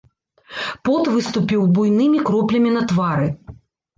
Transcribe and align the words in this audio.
Пот 0.87 1.09
выступіў 1.15 1.67
буйнымі 1.75 2.21
кроплямі 2.29 2.71
на 2.79 2.81
твары. 2.93 3.29